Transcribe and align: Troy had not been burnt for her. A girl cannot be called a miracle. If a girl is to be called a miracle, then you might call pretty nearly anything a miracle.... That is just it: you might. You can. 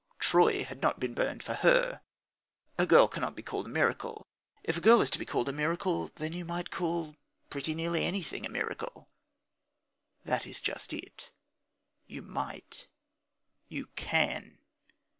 Troy 0.17 0.63
had 0.63 0.81
not 0.81 0.99
been 0.99 1.13
burnt 1.13 1.43
for 1.43 1.53
her. 1.53 2.01
A 2.79 2.87
girl 2.87 3.07
cannot 3.07 3.35
be 3.35 3.43
called 3.43 3.67
a 3.67 3.69
miracle. 3.69 4.25
If 4.63 4.75
a 4.77 4.81
girl 4.81 4.99
is 4.99 5.11
to 5.11 5.19
be 5.19 5.25
called 5.27 5.47
a 5.47 5.53
miracle, 5.53 6.09
then 6.15 6.33
you 6.33 6.43
might 6.43 6.71
call 6.71 7.15
pretty 7.51 7.75
nearly 7.75 8.03
anything 8.03 8.43
a 8.43 8.49
miracle.... 8.49 9.09
That 10.25 10.47
is 10.47 10.59
just 10.59 10.91
it: 10.91 11.29
you 12.07 12.23
might. 12.23 12.87
You 13.67 13.89
can. 13.95 14.57